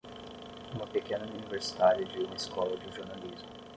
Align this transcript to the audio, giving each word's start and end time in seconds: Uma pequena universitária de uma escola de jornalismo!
Uma 0.73 0.87
pequena 0.87 1.25
universitária 1.27 2.03
de 2.03 2.23
uma 2.23 2.35
escola 2.35 2.75
de 2.75 2.89
jornalismo! 2.91 3.47